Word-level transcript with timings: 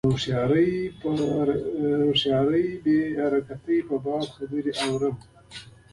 د 0.03 0.05
هوښیاري 2.09 2.63
بې 2.83 2.99
حرکتۍ 3.21 3.79
په 3.89 3.95
باب 4.05 4.25
خبرې 4.35 4.71
اورو. 4.85 5.11